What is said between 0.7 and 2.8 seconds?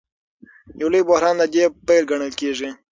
یو لوی بحران د دې پیل ګڼل کېږي.